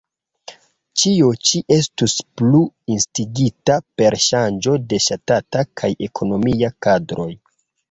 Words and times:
Ĉio 1.01 1.27
ĉi 1.49 1.61
estus 1.75 2.15
plu 2.41 2.61
instigita 2.95 3.77
per 4.01 4.19
ŝanĝo 4.25 4.75
de 4.95 5.01
ŝtata 5.09 5.65
kaj 5.83 5.93
ekonomia 6.11 6.75
kadroj. 6.89 7.31